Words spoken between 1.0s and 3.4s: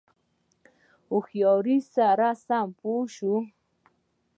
هوښیاری سره سم پوه شو.